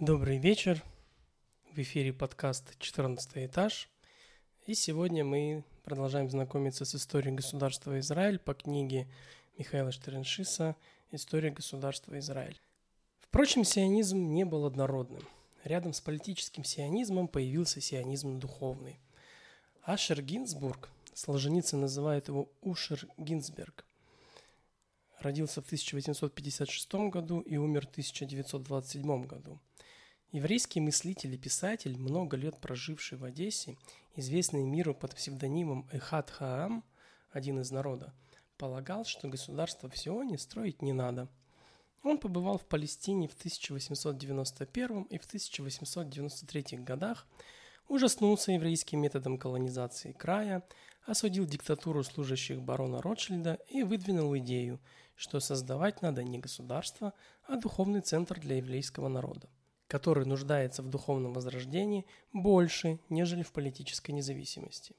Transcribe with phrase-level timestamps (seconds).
[0.00, 0.84] Добрый вечер.
[1.72, 3.88] В эфире подкаст «14 этаж».
[4.66, 9.08] И сегодня мы продолжаем знакомиться с историей государства Израиль по книге
[9.56, 10.76] Михаила Штерншиса
[11.12, 12.60] «История государства Израиль».
[13.20, 15.22] Впрочем, сионизм не был однородным.
[15.64, 19.00] Рядом с политическим сионизмом появился сионизм духовный.
[19.82, 23.86] Ашер Гинзбург, Солженицын называет его Ушер Гинзберг,
[25.20, 29.58] родился в 1856 году и умер в 1927 году–
[30.36, 33.78] Еврейский мыслитель и писатель, много лет проживший в Одессе,
[34.16, 36.84] известный миру под псевдонимом Эхат Хаам,
[37.30, 38.12] один из народа,
[38.58, 41.30] полагал, что государство в Сионе строить не надо.
[42.02, 47.26] Он побывал в Палестине в 1891 и в 1893 годах,
[47.88, 50.62] ужаснулся еврейским методом колонизации края,
[51.06, 54.80] осудил диктатуру служащих барона Ротшильда и выдвинул идею,
[55.14, 59.48] что создавать надо не государство, а духовный центр для еврейского народа
[59.96, 64.94] который нуждается в духовном возрождении больше, нежели в политической независимости.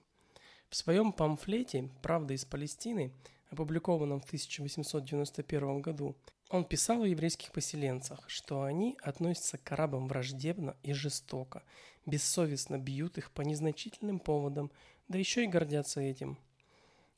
[0.69, 3.13] В своем памфлете «Правда из Палестины»,
[3.51, 6.15] опубликованном в 1891 году,
[6.49, 11.61] он писал о еврейских поселенцах, что они относятся к арабам враждебно и жестоко,
[12.07, 14.71] бессовестно бьют их по незначительным поводам,
[15.09, 16.39] да еще и гордятся этим.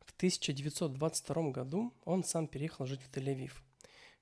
[0.06, 3.54] В 1922 году он сам переехал жить в Тель-Авив–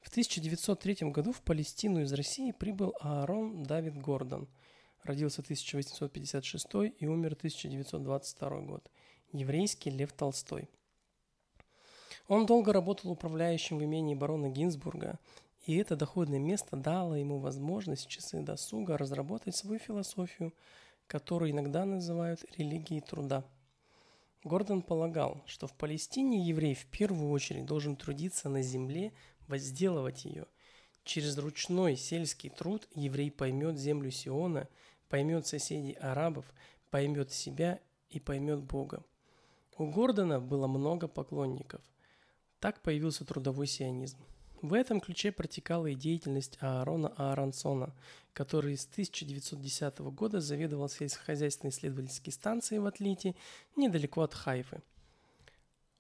[0.02, 4.48] в 1903 году в Палестину из России прибыл Аарон Давид Гордон.
[5.04, 6.66] Родился в 1856
[6.98, 8.90] и умер в 1922 год.
[9.32, 10.70] Еврейский Лев Толстой.
[12.28, 15.20] Он долго работал управляющим в имении барона Гинзбурга,
[15.66, 20.54] и это доходное место дало ему возможность в часы досуга разработать свою философию,
[21.08, 23.46] которую иногда называют религией труда.
[24.44, 29.14] Гордон полагал, что в Палестине еврей в первую очередь должен трудиться на земле,
[29.48, 30.46] возделывать ее.
[31.04, 34.68] Через ручной сельский труд еврей поймет землю Сиона,
[35.10, 36.46] поймет соседей арабов,
[36.90, 39.04] поймет себя и поймет Бога.
[39.78, 41.82] У Гордона было много поклонников.
[42.60, 44.18] Так появился трудовой сионизм.
[44.62, 47.94] В этом ключе протекала и деятельность Аарона Ааронсона,
[48.34, 53.36] который с 1910 года заведовал сельскохозяйственной исследовательской станцией в Атлите,
[53.76, 54.82] недалеко от Хайфы–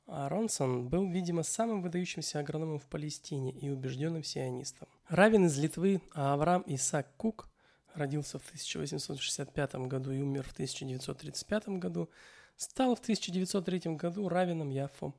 [0.08, 4.88] Аронсон был, видимо, самым выдающимся агрономом в Палестине и убежденным сионистом.
[5.10, 7.50] Равен из Литвы, а Авраам Исаак Кук
[7.94, 12.10] родился в 1865 году и умер в 1935 году,
[12.56, 15.14] стал в 1903 году равеном Яфо.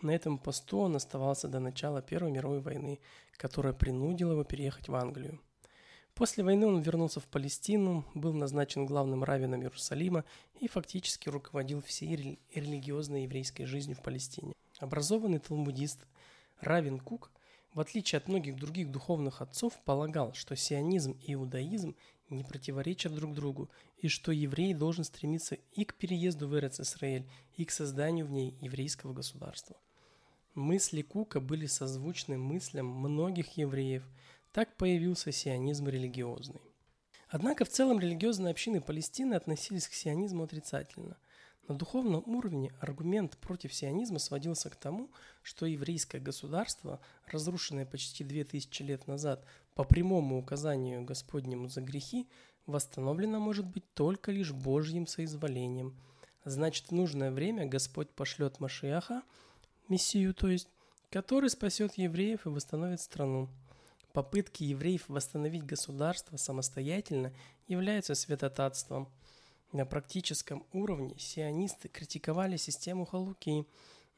[0.00, 3.00] На этом посту он оставался до начала Первой мировой войны,
[3.36, 5.40] которая принудила его переехать в Англию.
[6.14, 10.24] После войны он вернулся в Палестину, был назначен главным раввином Иерусалима
[10.60, 14.54] и фактически руководил всей религиозной еврейской жизнью в Палестине.
[14.78, 16.06] Образованный талмудист
[16.60, 17.32] Равин Кук,
[17.72, 21.96] в отличие от многих других духовных отцов, полагал, что сионизм и иудаизм
[22.30, 27.64] не противоречат друг другу, и что еврей должен стремиться и к переезду в Эрец-Исраэль, и
[27.64, 29.76] к созданию в ней еврейского государства.
[30.54, 34.04] Мысли Кука были созвучны мыслям многих евреев–
[34.54, 36.60] так появился сионизм религиозный.
[37.28, 41.16] Однако в целом религиозные общины Палестины относились к сионизму отрицательно.
[41.66, 45.10] На духовном уровне аргумент против сионизма сводился к тому,
[45.42, 49.44] что еврейское государство, разрушенное почти две тысячи лет назад
[49.74, 52.28] по прямому указанию Господнему за грехи,
[52.66, 55.96] восстановлено может быть только лишь Божьим соизволением.
[56.44, 59.22] Значит, в нужное время Господь пошлет Машиаха,
[59.88, 60.68] Мессию, то есть,
[61.10, 63.48] который спасет евреев и восстановит страну.
[64.14, 67.32] Попытки евреев восстановить государство самостоятельно
[67.66, 69.08] являются святотатством.
[69.72, 73.66] На практическом уровне сионисты критиковали систему Халуки,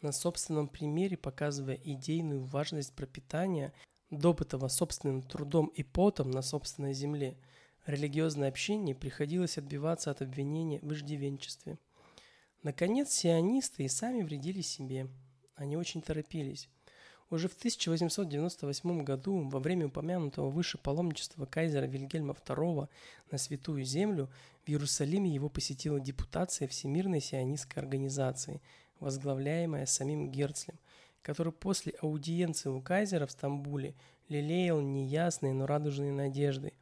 [0.02, 3.72] на собственном примере показывая идейную важность пропитания,
[4.10, 7.38] добытого собственным трудом и потом на собственной земле.
[7.86, 11.78] Религиозное общение приходилось отбиваться от обвинения в иждивенчестве.
[12.62, 15.08] Наконец, сионисты и сами вредили себе.
[15.54, 16.68] Они очень торопились.
[17.28, 22.88] Уже в 1898 году, во время упомянутого выше паломничества кайзера Вильгельма II
[23.32, 24.30] на Святую Землю,
[24.64, 28.62] в Иерусалиме его посетила депутация Всемирной сионистской организации,
[29.00, 30.78] возглавляемая самим Герцлем,
[31.22, 33.94] который после аудиенции у кайзера в Стамбуле
[34.28, 36.72] лелеял неясные, но радужные надежды.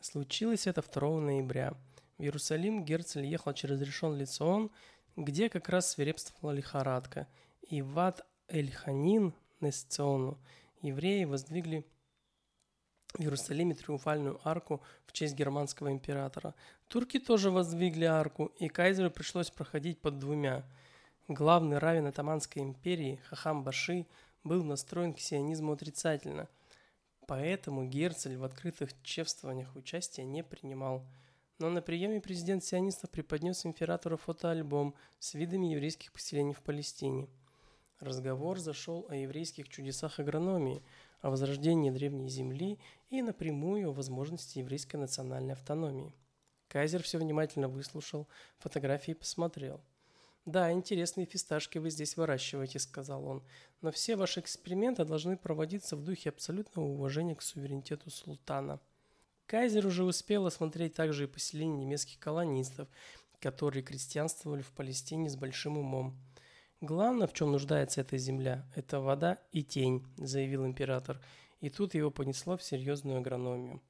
[0.00, 1.74] Случилось это 2 ноября.
[2.16, 4.70] В Иерусалим Герцль ехал через решен Лицион,
[5.16, 7.26] где как раз свирепствовала лихорадка,
[7.68, 10.38] и Вад Эль-Ханин, Несциону,
[10.82, 11.84] евреи воздвигли
[13.14, 16.54] в Иерусалиме триумфальную арку в честь германского императора.
[16.88, 20.64] Турки тоже воздвигли арку, и кайзеру пришлось проходить под двумя.
[21.28, 24.06] Главный равен Атаманской империи Хахам Баши
[24.44, 26.48] был настроен к сионизму отрицательно.
[27.26, 31.04] Поэтому Герцель в открытых чествованиях участия не принимал.
[31.58, 37.28] Но на приеме президент сионистов преподнес императору фотоальбом с видами еврейских поселений в Палестине.
[38.00, 40.82] Разговор зашел о еврейских чудесах агрономии,
[41.20, 42.78] о возрождении древней земли
[43.10, 46.14] и напрямую о возможности еврейской национальной автономии.
[46.68, 48.26] Кайзер все внимательно выслушал,
[48.58, 49.82] фотографии посмотрел.
[50.46, 53.42] «Да, интересные фисташки вы здесь выращиваете»,— сказал он,
[53.82, 58.80] «но все ваши эксперименты должны проводиться в духе абсолютного уважения к суверенитету султана».
[59.44, 62.88] Кайзер уже успел осмотреть также и поселения немецких колонистов,
[63.40, 66.16] которые крестьянствовали в Палестине с большим умом.
[66.80, 71.20] «Главное, в чем нуждается эта земля, это вода и тень»,– заявил император,
[71.60, 73.82] и тут его понесло в серьезную агрономию.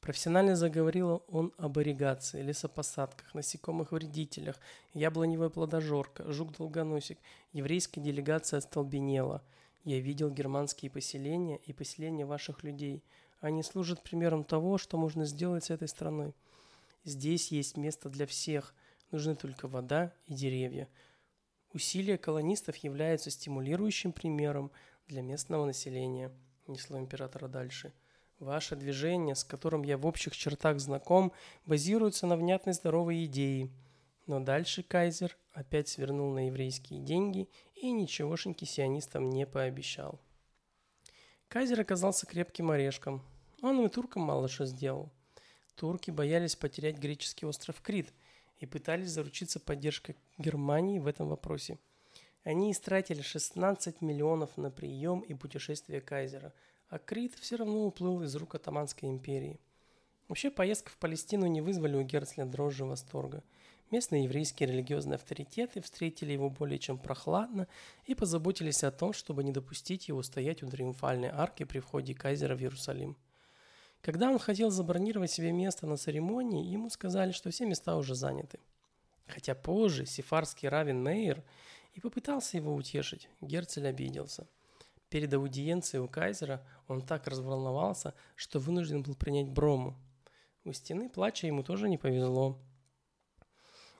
[0.00, 4.58] Профессионально заговорил он об ирригации, лесопосадках, насекомых-вредителях,
[4.94, 7.18] яблоневая плодожорка, жук-долгоносик.
[7.52, 9.42] Еврейская делегация остолбенела.
[9.84, 13.04] Я видел германские поселения и поселения ваших людей.
[13.40, 16.34] Они служат примером того, что можно сделать с этой страной.
[17.04, 18.74] Здесь есть место для всех.
[19.10, 20.88] Нужны только вода и деревья.
[21.72, 24.72] Усилия колонистов являются стимулирующим примером
[25.06, 26.32] для местного населения,
[26.66, 27.92] несло императора дальше.
[28.40, 31.32] Ваше движение, с которым я в общих чертах знаком,
[31.66, 33.70] базируется на внятной здоровой идее.
[34.26, 40.20] Но дальше кайзер опять свернул на еврейские деньги и ничегошеньки сионистам не пообещал.
[41.48, 43.22] Кайзер оказался крепким орешком.
[43.62, 45.12] Он и туркам мало что сделал.
[45.76, 48.12] Турки боялись потерять греческий остров Крит
[48.60, 51.78] и пытались заручиться поддержкой Германии в этом вопросе.
[52.44, 56.52] Они истратили 16 миллионов на прием и путешествие кайзера–
[56.90, 59.60] а Крит все равно уплыл из рук Атаманской империи.
[60.28, 63.42] Вообще поездка в Палестину не вызвали у Герцля дрожжи восторга.
[63.90, 67.66] Местные еврейские религиозные авторитеты встретили его более чем прохладно
[68.06, 72.56] и позаботились о том, чтобы не допустить его стоять у триумфальной арки при входе кайзера
[72.56, 73.16] в Иерусалим.
[74.02, 78.58] Когда он хотел забронировать себе место на церемонии, ему сказали, что все места уже заняты.
[79.26, 81.42] Хотя позже сефарский равен Мейер
[81.94, 84.46] и попытался его утешить, Герцель обиделся–
[85.10, 89.96] Перед аудиенцией у кайзера он так разволновался, что вынужден был принять брому.
[90.64, 92.56] У стены плача ему тоже не повезло.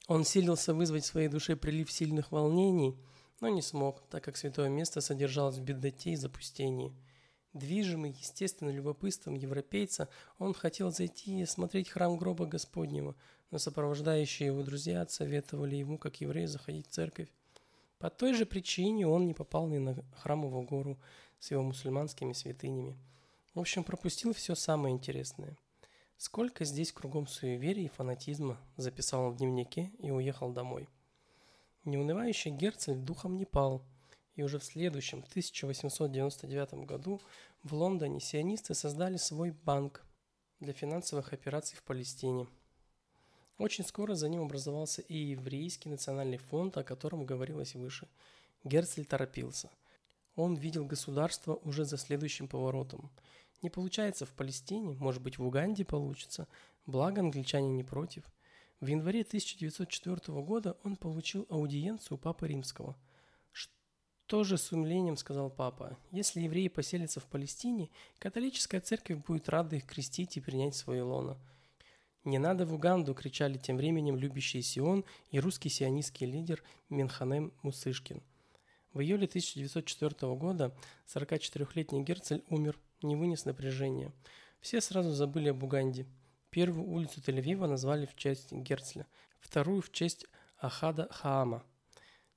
[0.07, 2.97] Он силился вызвать в своей душе прилив сильных волнений,
[3.41, 6.95] но не смог, так как святое место содержалось в бедноте и запустении.
[7.53, 10.09] Движимый, естественно, любопытством европейца,
[10.39, 13.17] он хотел зайти и осмотреть храм гроба Господнего,
[13.51, 17.29] но сопровождающие его друзья отсоветовали ему, как еврей, заходить в церковь.
[17.99, 20.99] По той же причине он не попал ни на храмовую гору
[21.41, 22.97] с его мусульманскими святынями.
[23.55, 25.57] В общем, пропустил все самое интересное.
[26.17, 30.89] Сколько здесь кругом суеверий и фанатизма, записал он в дневнике и уехал домой.
[31.85, 33.83] Неунывающий Герцель духом не пал,
[34.41, 37.21] и уже в следующем, 1899 году,
[37.63, 40.05] в Лондоне сионисты создали свой банк
[40.61, 42.47] для финансовых операций в Палестине–
[43.61, 48.09] очень скоро за ним образовался и еврейский национальный фонд, о котором говорилось выше.
[48.65, 49.69] Герцль торопился.
[50.35, 53.11] Он видел государство уже за следующим поворотом.
[53.61, 56.49] Не получается в Палестине, может быть в Уганде получится,
[56.87, 58.25] благо англичане не против.
[58.81, 62.97] В январе 1904 года он получил аудиенцию у Папы Римского.
[64.31, 67.91] «Что же с умлением,— сказал Папа,— если евреи поселятся в Палестине,
[68.21, 71.37] католическая церковь будет рада их крестить и принять свое лоно.
[72.23, 78.23] «Не надо в Уганду!»– кричали тем временем любящий Сион и русский сионистский лидер Минханем Мусышкин.
[78.93, 80.77] В июле 1904 года
[81.09, 84.13] 44-летний Герцель умер, не вынес напряжения.
[84.61, 86.07] Все сразу забыли об Уганде.
[86.51, 89.09] Первую улицу Тель-Авива назвали в честь Герцля,
[89.41, 91.65] вторую в честь Ахада Хаама.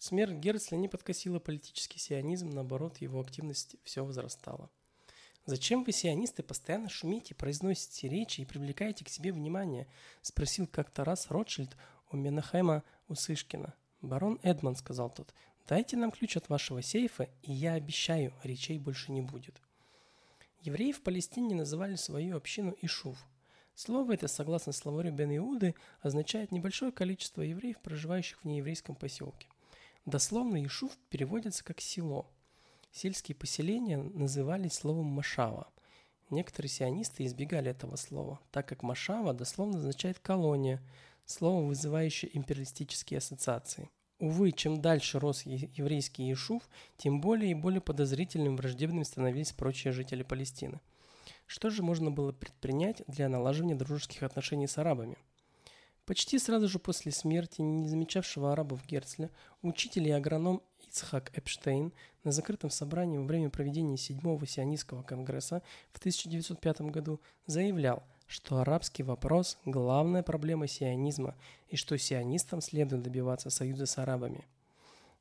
[0.04, 4.70] Смерть Герцля не подкосила политический сионизм, наоборот, его активность все возрастала.
[5.46, 9.88] «Зачем вы, сионисты, постоянно шумите, произносите речи и привлекаете к себе внимание?»–
[10.22, 11.78] спросил как-то раз Ротшильд
[12.12, 13.76] у Менахема Усышкина.
[14.02, 15.34] «Барон Эдман»,– сказал тот,–
[15.70, 19.62] «дайте нам ключ от вашего сейфа, и я обещаю, речей больше не будет».
[20.64, 23.26] Евреи в Палестине называли свою общину Ишув.
[23.74, 29.48] Слово это, согласно словарю Бен Иуды, означает небольшое количество евреев, проживающих в нееврейском поселке.
[30.06, 32.30] Дословно Ишув переводится как «село»,
[32.96, 35.68] Сельские поселения назывались словом «машава».
[36.30, 40.80] Некоторые сионисты избегали этого слова, так как «машава» дословно означает «колония»,
[41.26, 43.90] слово, вызывающее империалистические ассоциации.
[44.20, 46.62] Увы, чем дальше рос еврейский Ешув,
[46.98, 50.80] тем более и более подозрительным и враждебными становились прочие жители Палестины.
[51.48, 55.18] Что же можно было предпринять для налаживания дружеских отношений с арабами?
[56.06, 59.30] Почти сразу же после смерти не замечавшего арабов Герцля,
[59.62, 61.94] учитель и агроном Ицхак Эпштейн
[62.26, 65.62] на закрытом собрании во время проведения седьмого сионистского конгресса
[65.94, 71.36] в 1905 году заявлял, что арабский вопрос– главная проблема сионизма
[71.70, 74.46] и что сионистам следует добиваться союза с арабами.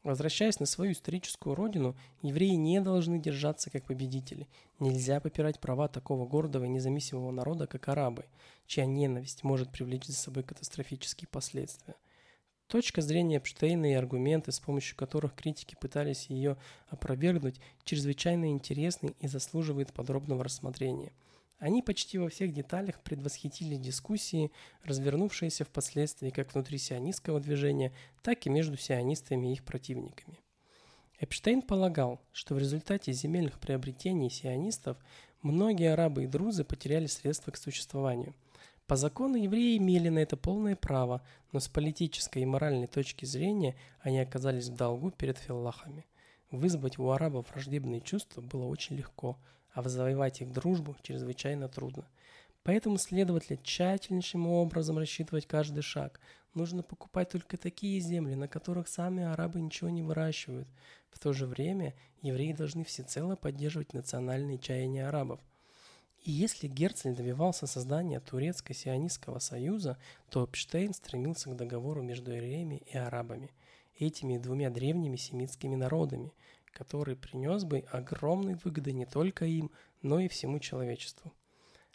[0.03, 4.49] Возвращаясь на свою историческую родину, евреи не должны держаться как победители.
[4.81, 8.25] Нельзя попирать права такого гордого и независимого народа, как арабы,
[8.67, 11.95] чья ненависть может привлечь за собой катастрофические последствия.
[12.67, 16.57] Точка зрения Эпштейна и аргументы, с помощью которых критики пытались ее
[16.89, 21.13] опровергнуть, чрезвычайно интересны и заслуживают подробного рассмотрения–
[21.63, 24.51] они почти во всех деталях предвосхитили дискуссии,
[24.83, 30.41] развернувшиеся впоследствии как внутри сионистского движения, так и между сионистами и их противниками.
[31.21, 34.97] Эпштейн полагал, что в результате земельных приобретений сионистов
[35.41, 38.35] многие арабы и друзы потеряли средства к существованию.
[38.89, 43.77] По закону евреи имели на это полное право, но с политической и моральной точки зрения
[44.01, 46.07] они оказались в долгу перед филлахами.
[46.51, 49.39] Вызвать у арабов враждебные чувства было очень легко–
[49.73, 52.07] а завоевать их дружбу чрезвычайно трудно.
[52.63, 56.21] Поэтому следовательно тщательнейшим образом рассчитывать каждый шаг.
[56.55, 60.69] Нужно покупать только такие земли, на которых сами арабы ничего не выращивают.
[61.11, 65.41] В то же время евреи должны всецело поддерживать национальные чаяния арабов.
[66.21, 69.99] И если Герцель добивался создания Турецко-Сионистского союза,
[70.31, 73.51] то Эпштейн стремился к договору между евреями и арабами,
[73.99, 76.33] этими двумя древними семитскими народами–
[76.73, 79.71] который принес бы огромные выгоды не только им,
[80.03, 81.33] но и всему человечеству.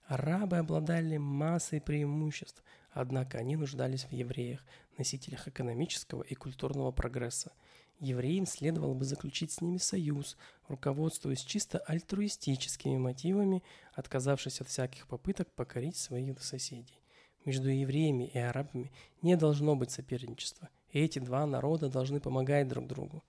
[0.06, 4.64] Арабы обладали массой преимуществ, однако они нуждались в евреях,
[4.98, 7.52] носителях экономического и культурного прогресса.
[8.00, 15.52] Евреям следовало бы заключить с ними союз, руководствуясь чисто альтруистическими мотивами, отказавшись от всяких попыток
[15.52, 17.02] покорить своих соседей.
[17.44, 18.92] Между евреями и арабами
[19.22, 23.24] не должно быть соперничества, и эти два народа должны помогать друг другу.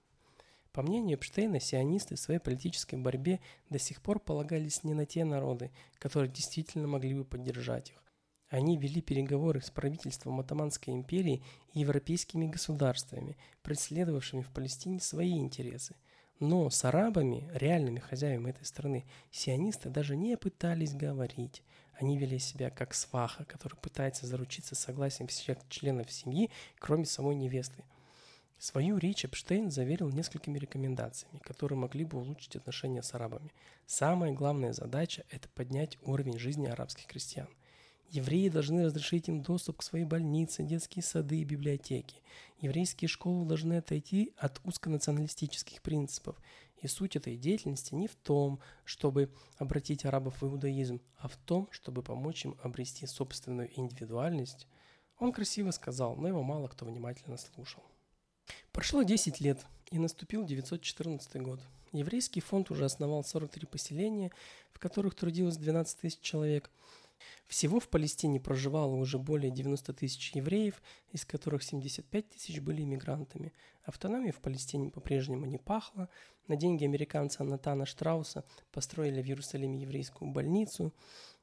[0.78, 5.24] По мнению Эпштейна, сионисты в своей политической борьбе до сих пор полагались не на те
[5.24, 7.96] народы, которые действительно могли бы поддержать их.
[8.48, 11.42] Они вели переговоры с правительством Отоманской империи
[11.72, 15.96] и европейскими государствами, преследовавшими в Палестине свои интересы.
[16.38, 21.64] Но с арабами, реальными хозяевами этой страны, сионисты даже не пытались говорить.
[21.94, 27.82] Они вели себя как сваха, который пытается заручиться согласием всех членов семьи, кроме самой невесты–
[28.58, 33.52] Свою речь Эпштейн заверил несколькими рекомендациями, которые могли бы улучшить отношения с арабами.
[33.86, 37.48] Самая главная задача– это поднять уровень жизни арабских крестьян.
[38.10, 42.20] Евреи должны разрешить им доступ к своей больнице, детские сады и библиотеки.
[42.60, 46.36] Еврейские школы должны отойти от узконационалистических принципов.
[46.82, 51.68] И суть этой деятельности не в том, чтобы обратить арабов в иудаизм, а в том,
[51.70, 54.66] чтобы помочь им обрести собственную индивидуальность.
[55.18, 57.84] Он красиво сказал, но его мало кто внимательно слушал.
[58.78, 61.58] Прошло 10 лет, и наступил 914 год.
[61.90, 64.30] Еврейский фонд уже основал 43 поселения,
[64.72, 66.70] в которых трудилось 12 тысяч человек.
[67.48, 70.80] Всего в Палестине проживало уже более 90 тысяч евреев,
[71.10, 73.52] из которых 75 тысяч были иммигрантами.
[73.82, 76.08] Автономии в Палестине по-прежнему не пахло.
[76.46, 80.94] На деньги американца Натана Штрауса построили в Иерусалиме еврейскую больницу.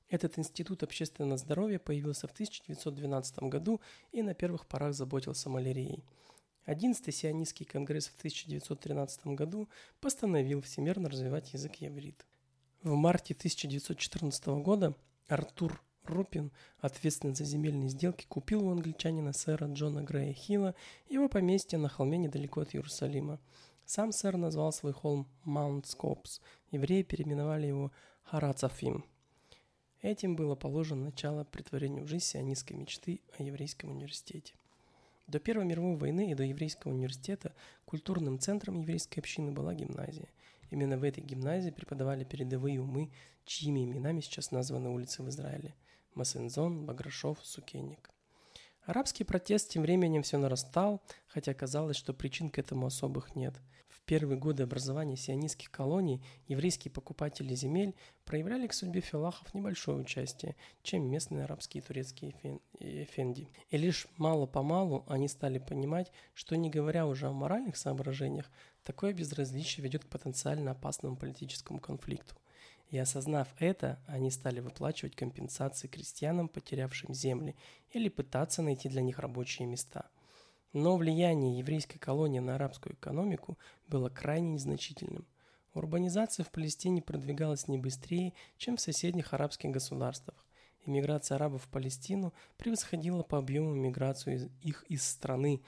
[0.07, 3.81] Этот институт общественного здоровья появился в 1912 году
[4.13, 6.01] и на первых порах заботился малярией.
[6.65, 9.69] 11-й сионистский конгресс в 1913 году
[10.00, 12.25] постановил всемирно развивать язык еврит.
[12.81, 14.95] В марте 1914 года
[15.27, 20.75] Артур Рупин, ответственный за земельные сделки, купил у англичанина сэра Джона Грея Хилла
[21.10, 23.39] его поместье на холме недалеко от Иерусалима.
[23.86, 26.41] Сам сэр назвал свой холм Маунт Скопс.
[26.72, 27.91] Евреи переименовали его
[28.24, 29.05] Харацафим.
[30.01, 34.53] Этим было положено начало притворению в жизнь сионистской мечты о еврейском университете.
[35.27, 37.53] До Первой мировой войны и до еврейского университета
[37.86, 40.29] культурным центром еврейской общины была гимназия.
[40.70, 43.12] Именно в этой гимназии преподавали передовые умы,
[43.46, 45.74] чьими именами сейчас названы улицы в Израиле–
[46.15, 48.10] Масензон, Баграшов, Сукенник.
[48.85, 53.55] Арабский протест тем временем все нарастал, хотя казалось, что причин к этому особых нет–
[54.05, 61.09] первые годы образования сионистских колоний еврейские покупатели земель проявляли к судьбе филахов небольшое участие, чем
[61.09, 62.33] местные арабские и турецкие
[62.79, 63.49] эфенди.
[63.69, 68.49] И лишь мало-помалу они стали понимать, что не говоря уже о моральных соображениях,
[68.83, 72.35] такое безразличие ведет к потенциально опасному политическому конфликту.
[72.95, 77.53] И осознав это, они стали выплачивать компенсации крестьянам, потерявшим земли,
[77.91, 80.05] или пытаться найти для них рабочие места–
[80.75, 85.25] но влияние еврейской колонии на арабскую экономику было крайне незначительным.
[85.73, 90.45] Урбанизация в Палестине продвигалась не быстрее, чем в соседних арабских государствах.
[90.85, 95.61] Иммиграция арабов в Палестину превосходила по объему миграцию их из страны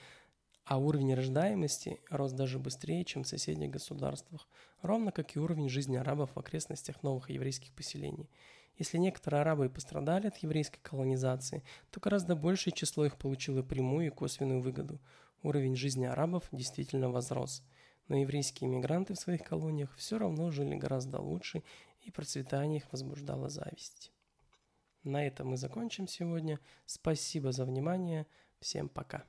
[0.68, 4.50] А уровень рождаемости рос даже быстрее, чем в соседних государствах,
[4.82, 8.30] ровно как и уровень жизни арабов в окрестностях новых еврейских поселений.
[8.78, 14.08] Если некоторые арабы и пострадали от еврейской колонизации, то гораздо большее число их получило прямую
[14.08, 15.00] и косвенную выгоду.
[15.42, 17.64] Уровень жизни арабов действительно возрос.
[18.10, 21.64] Но еврейские мигранты в своих колониях все равно жили гораздо лучше,
[22.02, 24.12] и процветание их возбуждало зависть.
[25.04, 26.60] На этом мы закончим сегодня.
[26.86, 28.28] Спасибо за внимание.
[28.60, 29.24] Всем пока.